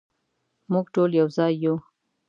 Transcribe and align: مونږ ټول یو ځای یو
مونږ 0.71 0.85
ټول 0.95 1.09
یو 1.19 1.27
ځای 1.37 1.53
یو 1.63 1.75